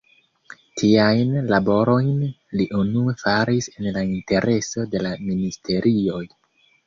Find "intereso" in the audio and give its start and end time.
4.15-4.89